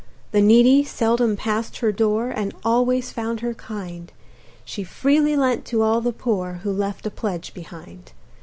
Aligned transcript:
The 0.31 0.41
needy 0.41 0.83
seldom 0.83 1.35
pass'd 1.37 1.77
her 1.77 1.91
door, 1.91 2.31
And 2.31 2.55
always 2.65 3.11
found 3.11 3.41
her 3.41 3.53
kind; 3.53 4.11
She 4.65 4.83
freely 4.83 5.35
lent 5.35 5.63
to 5.65 5.83
all 5.83 6.01
the 6.01 6.11
poor 6.11 6.61
Who 6.63 6.71
left 6.71 7.05
a 7.05 7.11
pledge 7.11 7.53
behind. 7.53 8.11